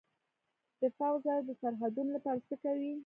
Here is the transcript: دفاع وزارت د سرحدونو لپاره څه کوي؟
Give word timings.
دفاع 0.81 1.09
وزارت 1.15 1.43
د 1.47 1.51
سرحدونو 1.61 2.09
لپاره 2.17 2.39
څه 2.47 2.55
کوي؟ 2.63 2.91